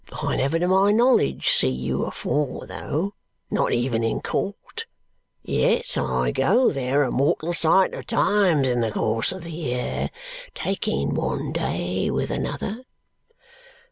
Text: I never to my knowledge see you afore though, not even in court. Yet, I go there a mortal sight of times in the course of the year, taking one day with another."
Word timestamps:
I 0.23 0.35
never 0.35 0.57
to 0.57 0.67
my 0.67 0.91
knowledge 0.91 1.49
see 1.49 1.69
you 1.69 2.05
afore 2.05 2.65
though, 2.65 3.13
not 3.51 3.71
even 3.71 4.03
in 4.03 4.19
court. 4.19 4.87
Yet, 5.43 5.95
I 5.95 6.31
go 6.31 6.71
there 6.71 7.03
a 7.03 7.11
mortal 7.11 7.53
sight 7.53 7.93
of 7.93 8.07
times 8.07 8.67
in 8.67 8.81
the 8.81 8.89
course 8.91 9.31
of 9.31 9.43
the 9.43 9.51
year, 9.51 10.09
taking 10.55 11.13
one 11.13 11.51
day 11.51 12.09
with 12.09 12.31
another." 12.31 12.81